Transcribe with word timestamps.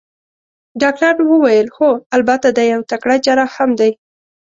ډاکټر 0.81 1.13
وویل: 1.31 1.67
هو، 1.77 1.89
البته 2.15 2.47
دی 2.57 2.65
یو 2.73 2.81
تکړه 2.91 3.15
جراح 3.25 3.51
هم 3.57 3.71
دی. 3.79 3.91